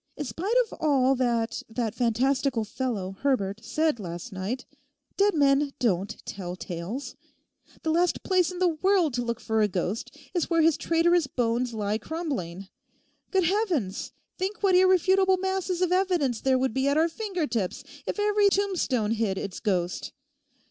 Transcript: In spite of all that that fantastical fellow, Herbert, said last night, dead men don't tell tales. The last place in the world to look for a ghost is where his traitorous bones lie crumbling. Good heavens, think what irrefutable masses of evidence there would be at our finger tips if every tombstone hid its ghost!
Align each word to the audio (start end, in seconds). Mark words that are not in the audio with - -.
In 0.17 0.25
spite 0.25 0.55
of 0.65 0.79
all 0.81 1.13
that 1.13 1.61
that 1.69 1.93
fantastical 1.93 2.63
fellow, 2.63 3.17
Herbert, 3.19 3.63
said 3.63 3.99
last 3.99 4.31
night, 4.33 4.65
dead 5.15 5.35
men 5.35 5.73
don't 5.77 6.17
tell 6.25 6.55
tales. 6.55 7.15
The 7.83 7.91
last 7.91 8.23
place 8.23 8.49
in 8.51 8.57
the 8.57 8.67
world 8.69 9.13
to 9.13 9.21
look 9.21 9.39
for 9.39 9.61
a 9.61 9.67
ghost 9.67 10.17
is 10.33 10.49
where 10.49 10.63
his 10.63 10.75
traitorous 10.75 11.27
bones 11.27 11.75
lie 11.75 11.99
crumbling. 11.99 12.67
Good 13.29 13.43
heavens, 13.43 14.11
think 14.39 14.63
what 14.63 14.73
irrefutable 14.73 15.37
masses 15.37 15.83
of 15.83 15.91
evidence 15.91 16.41
there 16.41 16.57
would 16.57 16.73
be 16.73 16.87
at 16.87 16.97
our 16.97 17.07
finger 17.07 17.45
tips 17.45 17.83
if 18.07 18.19
every 18.19 18.49
tombstone 18.49 19.11
hid 19.11 19.37
its 19.37 19.59
ghost! 19.59 20.13